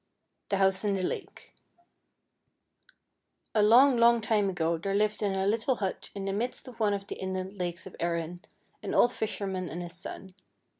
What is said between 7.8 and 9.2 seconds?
of Erin, an old